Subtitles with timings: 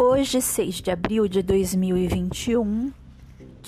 [0.00, 2.92] Hoje, 6 de abril de 2021,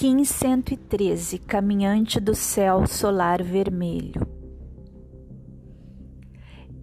[0.00, 4.24] 1513, caminhante do céu solar vermelho.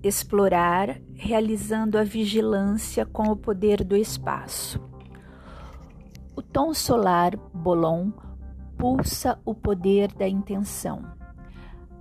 [0.04, 4.82] Explorar, realizando a vigilância com o poder do espaço.
[6.36, 8.12] O tom solar Bolon
[8.78, 11.06] pulsa o poder da intenção.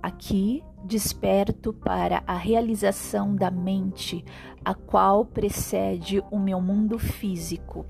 [0.03, 4.23] Aqui, desperto para a realização da mente,
[4.63, 7.85] a qual precede o meu mundo físico.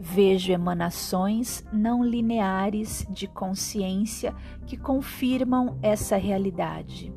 [0.00, 4.34] Vejo emanações não lineares de consciência
[4.66, 7.12] que confirmam essa realidade.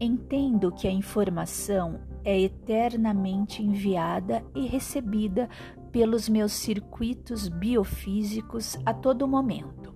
[0.00, 5.48] Entendo que a informação é eternamente enviada e recebida
[5.92, 9.94] pelos meus circuitos biofísicos a todo momento,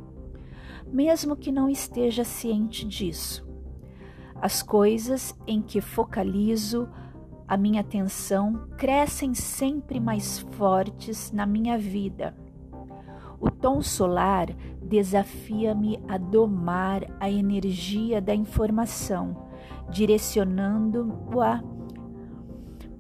[0.86, 3.49] mesmo que não esteja ciente disso.
[4.40, 6.88] As coisas em que focalizo
[7.46, 12.34] a minha atenção crescem sempre mais fortes na minha vida.
[13.40, 14.46] O tom solar
[14.80, 19.48] desafia-me a domar a energia da informação,
[19.90, 21.62] direcionando-a.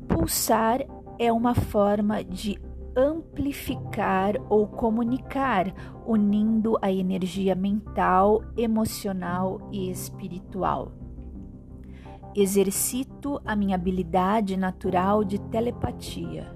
[0.08, 0.80] Pulsar
[1.18, 2.60] é uma forma de
[2.96, 5.72] amplificar ou comunicar,
[6.06, 10.99] unindo a energia mental, emocional e espiritual.
[12.34, 16.54] Exercito a minha habilidade natural de telepatia.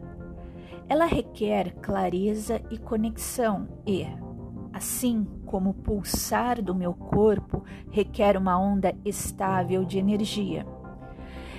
[0.89, 4.06] Ela requer clareza e conexão e,
[4.72, 10.64] assim como o pulsar do meu corpo requer uma onda estável de energia.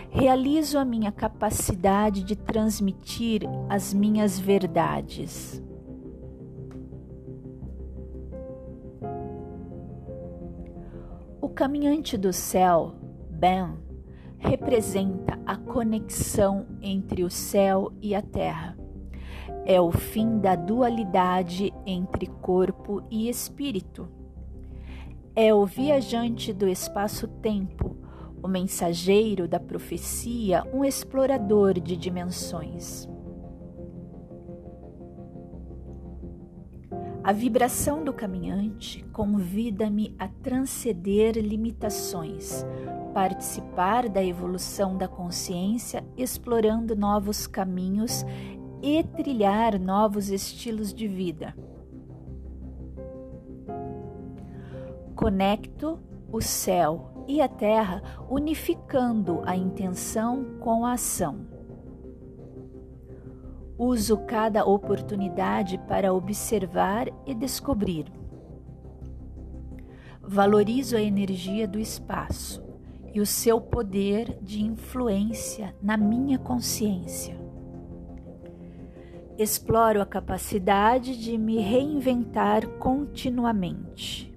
[0.09, 5.61] Realizo a minha capacidade de transmitir as minhas verdades.
[11.41, 12.95] O caminhante do céu,
[13.29, 13.84] Ben,
[14.45, 18.78] representa a conexão entre o céu e a terra.
[19.66, 24.07] É o fim da dualidade entre corpo e espírito.
[25.35, 27.97] É o viajante do espaço-tempo,
[28.41, 33.09] o mensageiro da profecia, um explorador de dimensões.
[37.25, 42.63] A vibração do caminhante convida-me a transcender limitações,
[43.16, 48.24] participar da evolução da consciência, explorando novos caminhos
[48.80, 51.58] e trilhar novos estilos de vida.
[55.16, 55.97] Conecto
[56.31, 61.54] o céu e a terra, unificando a intenção com a ação.
[63.78, 68.06] Uso cada oportunidade para observar e descobrir.
[70.22, 72.63] Valorizo a energia do espaço
[73.13, 77.38] e o seu poder de influência na minha consciência.
[79.38, 84.34] Exploro a capacidade de me reinventar continuamente.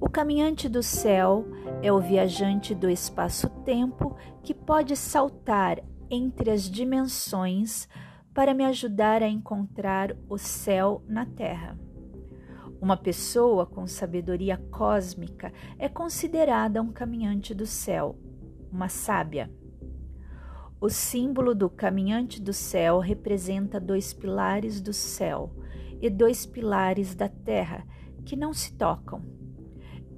[0.00, 1.46] O caminhante do céu
[1.82, 7.88] é o viajante do espaço-tempo que pode saltar entre as dimensões
[8.34, 11.78] para me ajudar a encontrar o céu na terra.
[12.80, 18.18] Uma pessoa com sabedoria cósmica é considerada um caminhante do céu,
[18.70, 19.50] uma sábia.
[20.80, 25.50] O símbolo do caminhante do céu representa dois pilares do céu
[26.02, 27.86] e dois pilares da terra
[28.26, 29.22] que não se tocam.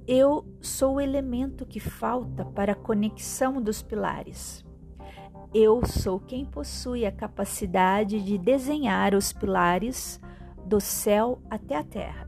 [0.05, 4.66] Eu sou o elemento que falta para a conexão dos pilares.
[5.53, 10.19] Eu sou quem possui a capacidade de desenhar os pilares
[10.65, 12.27] do céu até a terra.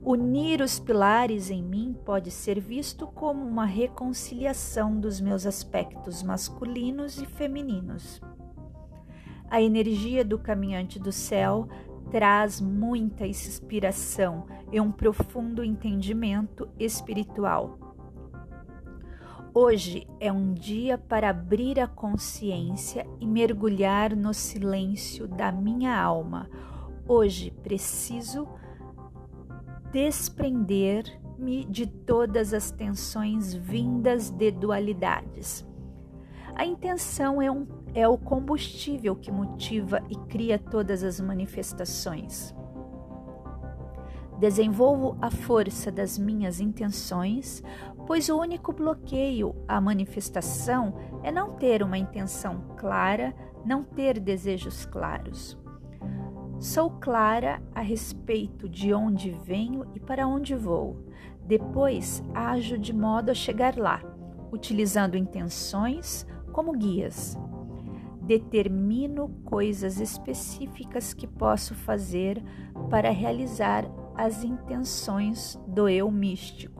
[0.00, 7.20] Unir os pilares em mim pode ser visto como uma reconciliação dos meus aspectos masculinos
[7.20, 8.20] e femininos.
[9.50, 11.68] A energia do caminhante do céu
[12.12, 17.89] traz muita inspiração e um profundo entendimento espiritual.
[19.52, 26.48] Hoje é um dia para abrir a consciência e mergulhar no silêncio da minha alma.
[27.08, 28.46] Hoje preciso
[29.90, 35.66] desprender-me de todas as tensões vindas de dualidades.
[36.54, 42.54] A intenção é, um, é o combustível que motiva e cria todas as manifestações.
[44.40, 47.62] Desenvolvo a força das minhas intenções,
[48.10, 53.32] pois o único bloqueio à manifestação é não ter uma intenção clara,
[53.64, 55.56] não ter desejos claros.
[56.58, 61.06] Sou clara a respeito de onde venho e para onde vou.
[61.46, 64.02] Depois ajo de modo a chegar lá,
[64.50, 67.38] utilizando intenções como guias.
[68.22, 72.42] determino coisas específicas que posso fazer
[72.90, 73.84] para realizar
[74.16, 76.79] as intenções do eu místico.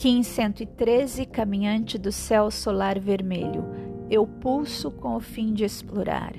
[0.00, 3.66] Kim 113, caminhante do céu solar vermelho,
[4.08, 6.32] eu pulso com o fim de explorar.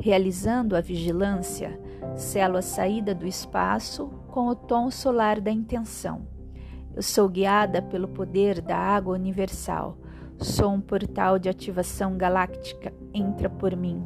[0.00, 1.78] Realizando a vigilância,
[2.16, 6.26] selo a saída do espaço com o tom solar da intenção.
[6.96, 9.98] Eu sou guiada pelo poder da água universal.
[10.38, 12.90] Sou um portal de ativação galáctica.
[13.12, 14.02] Entra por mim.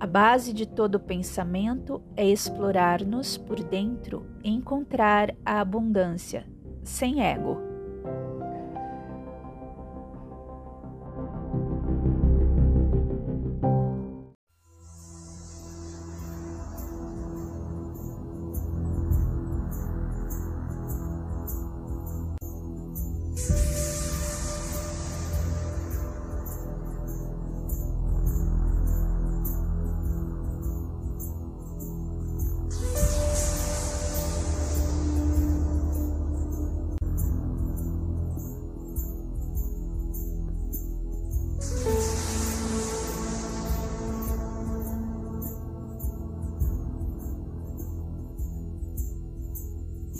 [0.00, 6.44] A base de todo pensamento é explorar-nos por dentro e encontrar a abundância,
[6.84, 7.73] sem ego.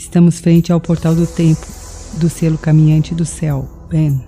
[0.04, 1.66] Estamos frente ao portal do tempo
[2.20, 4.22] do selo caminhante do céu, Ben.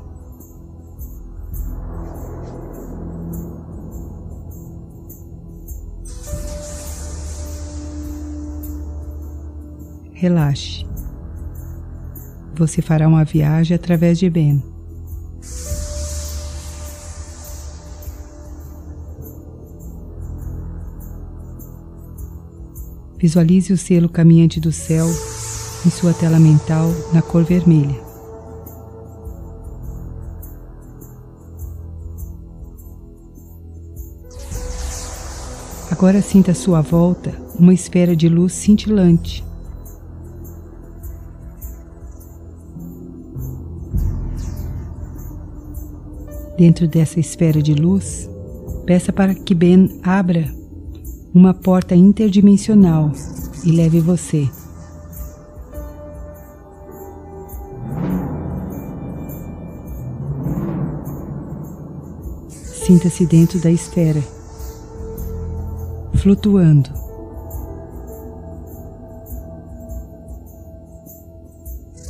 [10.14, 10.86] Relaxe.
[12.56, 14.64] Você fará uma viagem através de Ben.
[23.18, 25.06] Visualize o selo caminhante do céu
[25.86, 28.04] em sua tela mental na cor vermelha.
[35.88, 39.44] Agora sinta à sua volta uma esfera de luz cintilante.
[46.58, 48.28] Dentro dessa esfera de luz,
[48.84, 50.52] peça para que Ben abra
[51.32, 53.12] uma porta interdimensional
[53.64, 54.48] e leve você
[62.86, 64.22] Sinta-se dentro da esfera,
[66.14, 66.88] flutuando.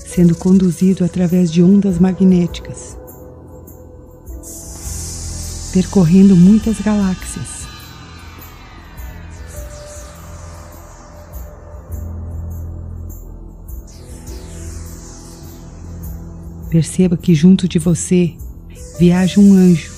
[0.06, 2.94] Sendo conduzido através de ondas magnéticas,
[5.72, 7.66] percorrendo muitas galáxias.
[16.68, 18.36] Perceba que junto de você
[18.98, 19.95] viaja um anjo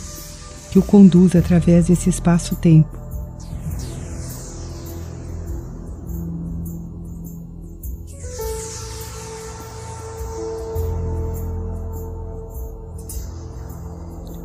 [0.70, 2.98] que o conduz através desse espaço-tempo.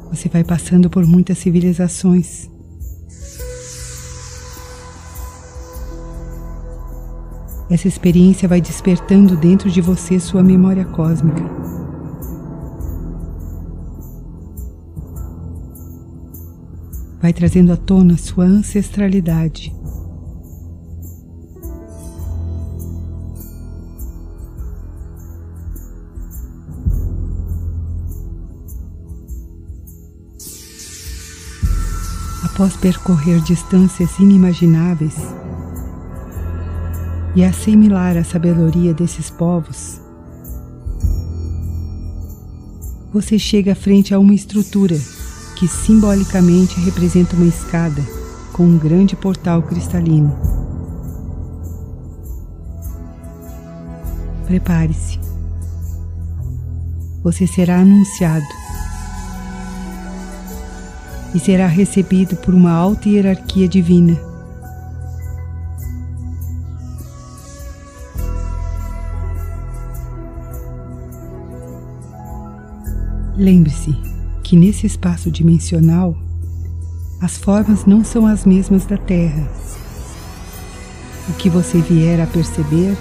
[0.10, 2.50] Você vai passando por muitas civilizações.
[7.70, 11.44] Essa experiência vai despertando dentro de você sua memória cósmica.
[17.24, 19.74] Vai trazendo à tona sua ancestralidade.
[32.44, 35.16] Após percorrer distâncias inimagináveis
[37.38, 40.02] e assimilar a sabedoria desses povos,
[43.14, 44.98] você chega frente a uma estrutura
[45.56, 48.02] que simbolicamente representa uma escada
[48.52, 50.36] com um grande portal cristalino.
[54.46, 55.20] Prepare-se.
[57.24, 58.46] Você será anunciado
[61.34, 64.20] e será recebido por uma alta hierarquia divina.
[73.36, 74.13] Lembre-se
[74.54, 76.16] que nesse espaço dimensional
[77.20, 79.52] as formas não são as mesmas da Terra.
[81.28, 82.96] O que você vier a perceber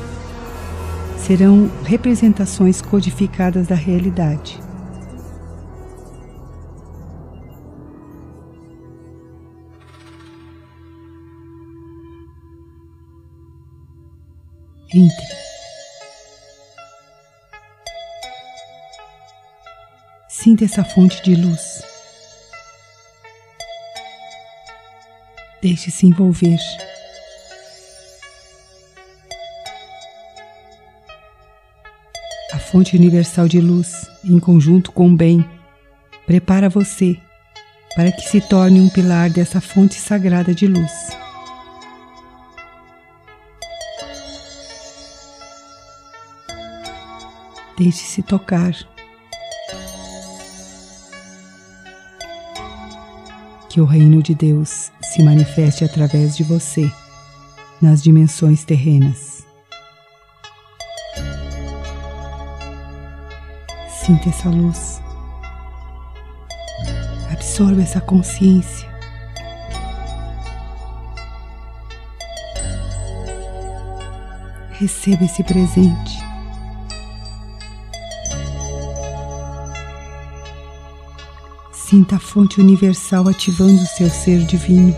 [1.18, 4.58] serão representações codificadas da realidade.
[14.94, 15.41] Entre.
[20.42, 21.84] Sinta essa fonte de luz.
[25.62, 26.58] Deixe-se envolver.
[32.52, 35.48] A fonte universal de luz, em conjunto com o bem,
[36.26, 37.16] prepara você
[37.94, 40.92] para que se torne um pilar dessa fonte sagrada de luz.
[47.78, 48.91] Deixe-se tocar.
[53.72, 56.92] Que o reino de Deus se manifeste através de você
[57.80, 59.46] nas dimensões terrenas.
[63.88, 65.00] Sinta essa luz.
[67.32, 68.86] Absorva essa consciência.
[74.72, 76.31] Receba esse presente.
[81.92, 84.96] Sinta a fonte universal ativando o seu ser divino.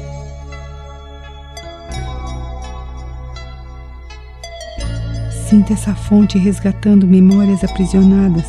[5.50, 8.46] Sinta essa fonte resgatando memórias aprisionadas,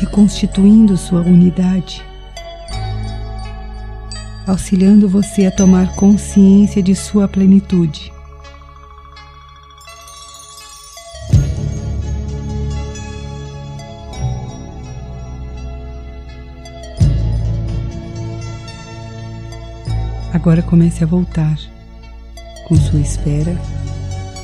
[0.00, 2.04] reconstituindo sua unidade,
[4.46, 8.12] auxiliando você a tomar consciência de sua plenitude.
[20.32, 21.58] Agora comece a voltar
[22.68, 23.56] com sua esfera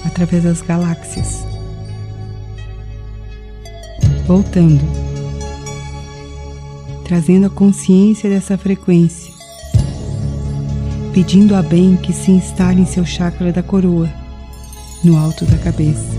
[0.04, 1.44] através das galáxias.
[4.26, 4.82] Voltando,
[7.04, 9.30] trazendo a consciência dessa frequência,
[11.12, 14.10] pedindo a bem que se instale em seu chakra da coroa,
[15.04, 16.14] no alto da cabeça.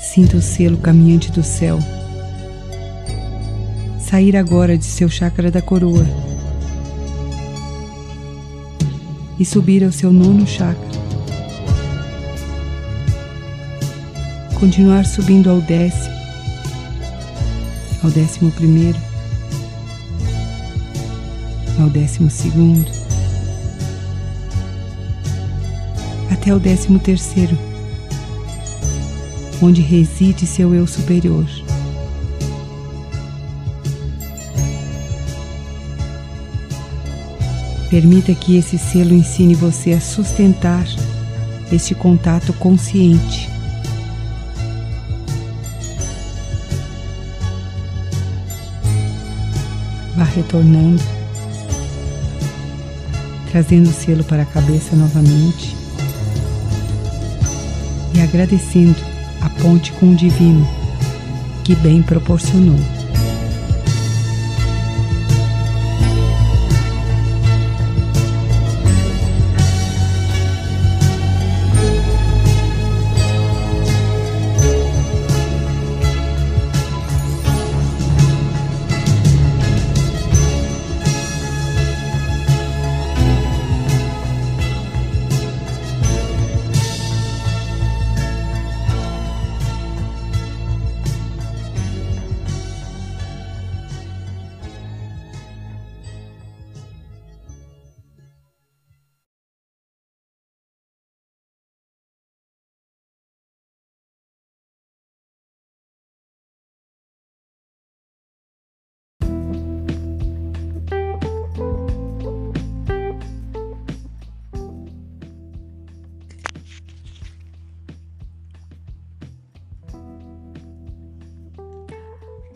[0.00, 1.78] Sinta o selo caminhante do céu
[4.08, 6.06] sair agora de seu chakra da coroa
[9.38, 10.88] e subir ao seu nono chakra.
[14.58, 16.14] Continuar subindo ao décimo,
[18.02, 18.98] ao décimo primeiro,
[21.78, 22.90] ao décimo segundo,
[26.32, 27.56] até o décimo terceiro,
[29.62, 31.57] onde reside seu eu superior.
[37.90, 40.84] Permita que esse selo ensine você a sustentar
[41.72, 43.48] este contato consciente.
[50.16, 51.02] Vá retornando,
[53.50, 55.76] trazendo o selo para a cabeça novamente
[58.14, 58.98] e agradecendo
[59.40, 60.66] a ponte com o Divino
[61.68, 62.97] que bem proporcionou.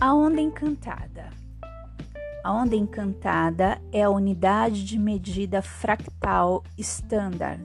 [0.03, 1.31] A onda encantada.
[2.43, 7.63] A onda encantada é a unidade de medida fractal standard.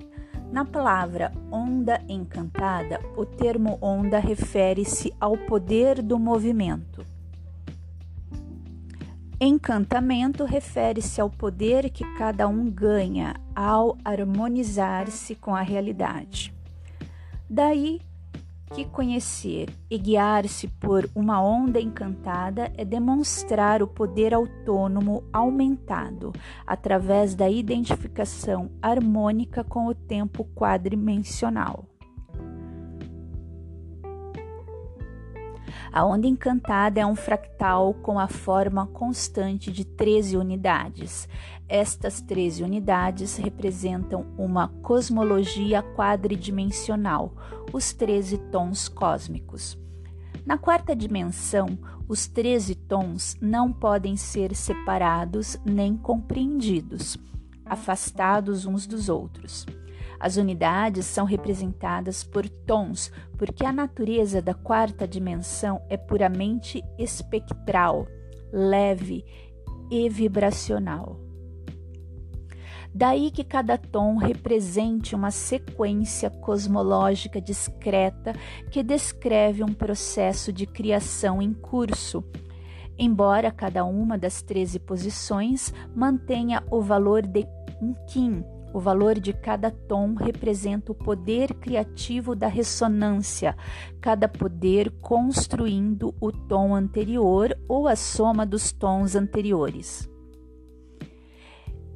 [0.51, 7.03] Na palavra onda encantada, o termo onda refere-se ao poder do movimento.
[9.41, 16.53] Encantamento refere-se ao poder que cada um ganha ao harmonizar-se com a realidade.
[17.49, 17.99] Daí
[18.73, 26.33] que conhecer e guiar-se por uma onda encantada é demonstrar o poder autônomo aumentado
[26.65, 31.85] através da identificação harmônica com o tempo quadrimensional.
[35.97, 41.27] A onda encantada é um fractal com a forma constante de 13 unidades.
[41.67, 47.33] Estas 13 unidades representam uma cosmologia quadridimensional,
[47.73, 49.75] os 13 tons cósmicos.
[50.45, 57.17] Na quarta dimensão, os 13 tons não podem ser separados nem compreendidos,
[57.65, 59.65] afastados uns dos outros.
[60.19, 68.07] As unidades são representadas por tons, porque a natureza da quarta dimensão é puramente espectral,
[68.51, 69.23] leve
[69.91, 71.19] e vibracional.
[72.93, 78.33] Daí que cada tom represente uma sequência cosmológica discreta
[78.71, 82.23] que descreve um processo de criação em curso,
[82.97, 87.45] embora cada uma das 13 posições mantenha o valor de
[87.79, 88.43] um Kim,
[88.73, 93.55] o valor de cada tom representa o poder criativo da ressonância,
[94.01, 100.09] cada poder construindo o tom anterior ou a soma dos tons anteriores.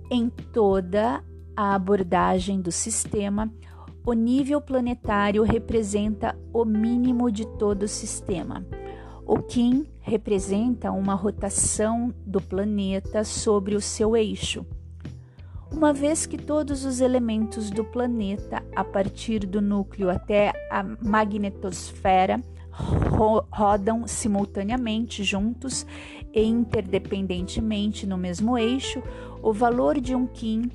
[0.10, 1.24] Em toda
[1.56, 3.52] a abordagem do sistema,
[4.06, 8.66] o nível planetário representa o mínimo de todo o sistema.
[9.26, 14.66] O Kim representa uma rotação do planeta sobre o seu eixo
[15.72, 22.42] uma vez que todos os elementos do planeta, a partir do núcleo até a magnetosfera,
[22.70, 25.86] ro rodam simultaneamente juntos
[26.34, 29.02] e interdependentemente no mesmo eixo,
[29.42, 30.70] o valor de um Kim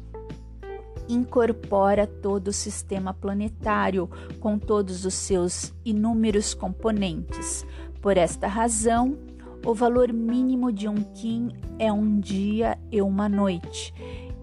[1.08, 4.10] incorpora todo o sistema planetário
[4.40, 7.64] com todos os seus inúmeros componentes.
[8.00, 9.16] Por esta razão,
[9.64, 13.94] o valor mínimo de um Kim é um dia e uma noite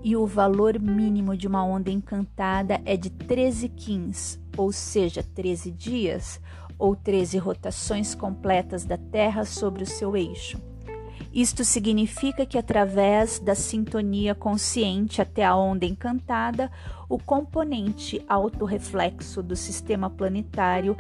[0.04, 5.72] e o valor mínimo de uma onda encantada é de 13 quins, ou seja, 13
[5.72, 6.42] dias
[6.78, 10.60] ou 13 rotações completas da Terra sobre o seu eixo.
[11.34, 16.70] Isto significa que, através da sintonia consciente até a onda encantada,
[17.10, 20.96] o componente autorreflexo do sistema planetário,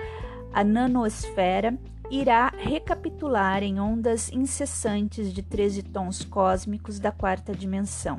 [0.52, 1.78] a nanosfera,
[2.10, 8.18] irá recapitular em ondas incessantes de 13 tons cósmicos da quarta dimensão.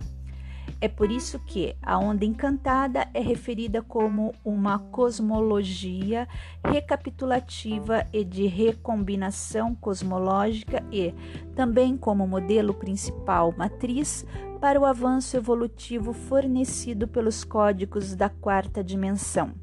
[0.84, 6.28] É por isso que a onda encantada é referida como uma cosmologia
[6.62, 11.14] recapitulativa e de recombinação cosmológica e
[11.56, 14.26] também como modelo principal matriz
[14.60, 19.54] para o avanço evolutivo fornecido pelos códigos da quarta dimensão.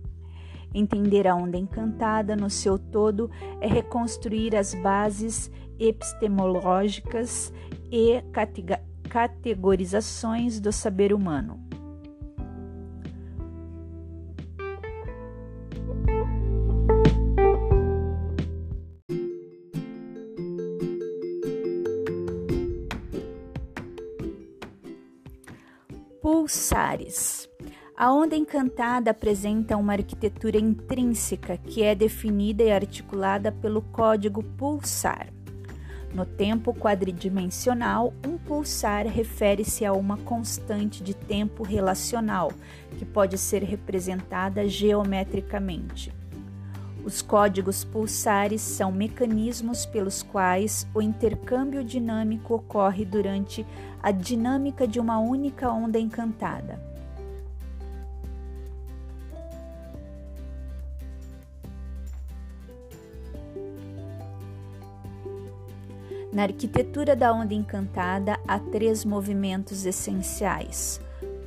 [0.73, 3.29] Entender a onda encantada no seu todo
[3.59, 7.53] é reconstruir as bases epistemológicas
[7.91, 8.23] e
[9.11, 11.59] categorizações do saber humano.
[26.21, 27.49] Pulsares.
[27.97, 35.40] A onda encantada apresenta uma arquitetura intrínseca que é definida e articulada pelo código pulsar.
[36.13, 42.51] No tempo quadridimensional, um pulsar refere-se a uma constante de tempo relacional,
[42.97, 46.13] que pode ser representada geometricamente.
[47.03, 53.65] Os códigos pulsares são mecanismos pelos quais o intercâmbio dinâmico ocorre durante
[54.03, 56.90] a dinâmica de uma única onda encantada.
[66.33, 71.01] Na arquitetura da onda encantada há três movimentos essenciais: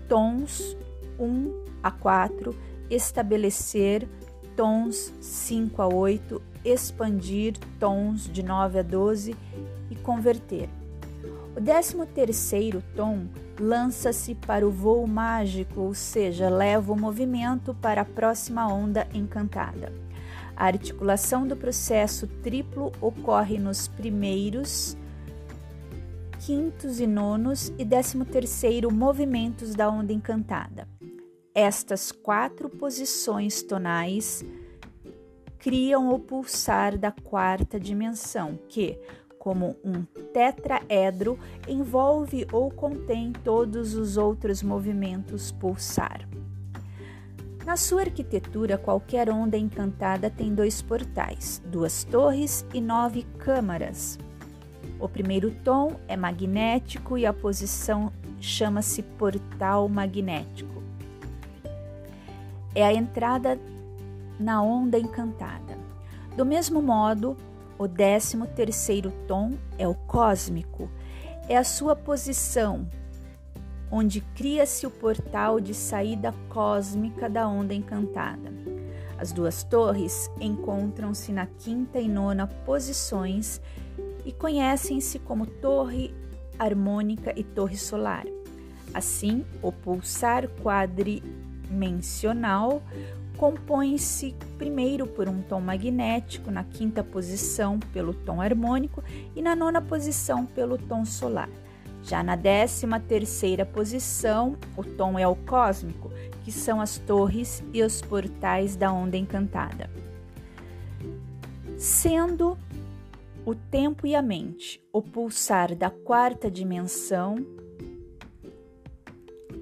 [0.09, 0.77] tons
[1.18, 2.55] 1 a 4,
[2.90, 4.07] estabelecer,
[4.55, 9.35] tons 5 a 8, expandir, tons de 9 a 12
[9.90, 10.68] e converter.
[11.57, 13.27] O décimo terceiro tom
[13.59, 20.04] lança-se para o voo mágico, ou seja, leva o movimento para a próxima onda encantada.
[20.57, 24.97] A articulação do processo triplo ocorre nos primeiros,
[26.47, 30.87] quintos e nonos e décimo terceiro movimentos da onda encantada.
[31.55, 34.45] Estas quatro posições tonais
[35.59, 38.99] criam o pulsar da quarta dimensão, que,
[39.38, 46.29] como um tetraedro, envolve ou contém todos os outros movimentos pulsar.
[47.64, 54.18] Na sua arquitetura, qualquer onda encantada tem dois portais, duas torres e nove câmaras.
[55.00, 60.83] O primeiro tom é magnético e a posição chama-se portal magnético.
[62.74, 63.59] É a entrada
[64.38, 65.79] na onda encantada.
[66.37, 67.35] Do mesmo modo,
[67.77, 70.88] O décimo terceiro tom é o cósmico,
[71.48, 72.88] é a sua posição,
[73.97, 78.53] onde cria-se o portal de saída cósmica da onda encantada.
[79.17, 83.61] As duas torres encontram-se na quinta e nona posições
[84.25, 86.13] e conhecem-se como torre
[86.59, 88.25] harmônica e torre solar.
[88.93, 92.83] Assim, o pulsar quadrimensional
[93.37, 99.05] compõe-se primeiro por um tom magnético, na quinta posição pelo tom harmônico
[99.37, 101.49] e na nona posição pelo tom solar.
[102.05, 106.11] Já na décima terceira posição, o tom é o cósmico,
[106.45, 109.88] que são as torres e os portais da onda encantada.
[111.79, 112.59] Sendo
[113.47, 117.37] o tempo e a mente o pulsar da quarta dimensão,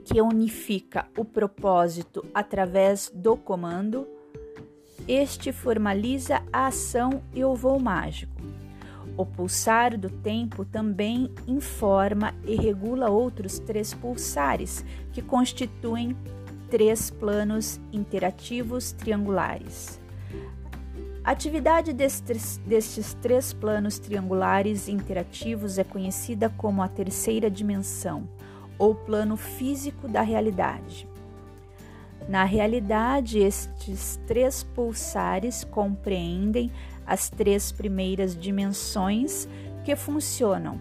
[0.05, 4.07] que unifica o propósito através do comando,
[5.07, 8.62] este formaliza a ação e o voo mágico.
[9.17, 16.17] O pulsar do tempo também informa e regula outros três pulsares, que constituem
[16.71, 20.01] três planos interativos triangulares.
[21.23, 28.27] A atividade destes, destes três planos triangulares interativos é conhecida como a terceira dimensão,
[28.79, 31.07] ou plano físico da realidade.
[32.29, 36.73] Na realidade, estes três pulsares compreendem
[37.07, 39.49] as três primeiras dimensões
[39.85, 40.79] que funcionam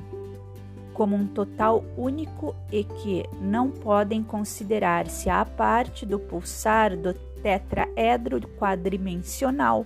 [0.93, 8.39] como um total único e que não podem considerar-se a parte do pulsar do tetraedro
[8.59, 9.85] quadrimensional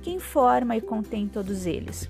[0.00, 2.08] que informa e contém todos eles.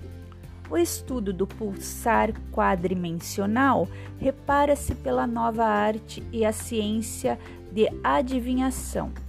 [0.69, 3.87] O estudo do pulsar quadrimensional
[4.19, 7.37] repara-se pela nova arte e a ciência
[7.71, 9.24] de adivinhação.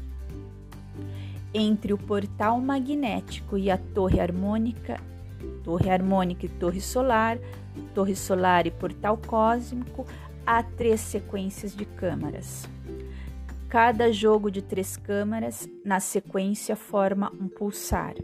[1.59, 5.01] Entre o portal magnético e a torre harmônica,
[5.65, 7.39] torre harmônica e torre solar,
[7.95, 10.05] torre solar e portal cósmico,
[10.45, 12.69] há três sequências de câmaras.
[13.71, 18.17] Cada jogo de três câmaras na sequência forma um pulsar.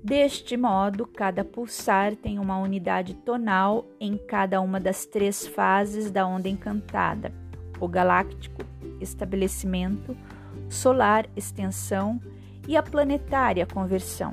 [0.00, 6.24] Deste modo, cada pulsar tem uma unidade tonal em cada uma das três fases da
[6.24, 7.32] onda encantada:
[7.80, 8.62] o galáctico,
[9.00, 10.16] estabelecimento,
[10.72, 12.20] solar, extensão
[12.66, 14.32] e a planetária, conversão.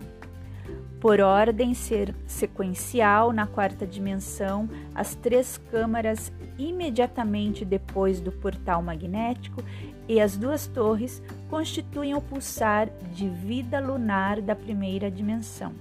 [1.00, 9.64] Por ordem ser sequencial, na quarta dimensão, as três câmaras imediatamente depois do portal magnético
[10.08, 15.74] e as duas torres constituem o pulsar de vida lunar da primeira dimensão.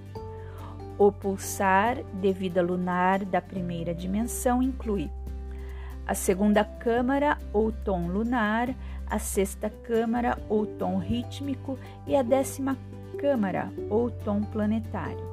[0.96, 5.10] O pulsar de vida lunar da primeira dimensão inclui
[6.08, 8.74] a segunda câmara ou tom lunar,
[9.10, 12.76] a sexta câmara ou tom rítmico e a décima
[13.18, 15.28] câmara ou tom planetário.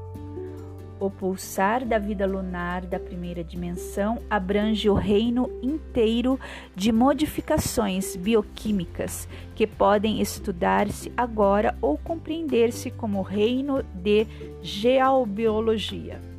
[0.99, 6.39] O pulsar da vida lunar da primeira dimensão abrange o reino inteiro
[6.73, 14.25] de modificações bioquímicas que podem estudar-se agora ou compreender-se como reino de
[14.61, 16.34] geobiologia.